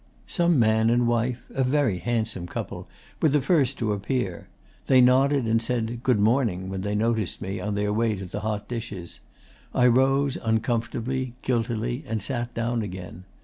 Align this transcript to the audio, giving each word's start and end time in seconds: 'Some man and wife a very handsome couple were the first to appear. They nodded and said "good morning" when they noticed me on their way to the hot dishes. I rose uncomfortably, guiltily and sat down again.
'Some 0.25 0.57
man 0.57 0.89
and 0.89 1.05
wife 1.07 1.45
a 1.53 1.63
very 1.63 1.99
handsome 1.99 2.47
couple 2.47 2.89
were 3.21 3.29
the 3.29 3.39
first 3.39 3.77
to 3.77 3.93
appear. 3.93 4.47
They 4.87 4.99
nodded 4.99 5.45
and 5.45 5.61
said 5.61 6.01
"good 6.01 6.19
morning" 6.19 6.69
when 6.69 6.81
they 6.81 6.95
noticed 6.95 7.39
me 7.39 7.59
on 7.59 7.75
their 7.75 7.93
way 7.93 8.15
to 8.15 8.25
the 8.25 8.39
hot 8.39 8.67
dishes. 8.67 9.19
I 9.75 9.85
rose 9.85 10.39
uncomfortably, 10.41 11.35
guiltily 11.43 12.03
and 12.07 12.19
sat 12.19 12.51
down 12.55 12.81
again. 12.81 13.25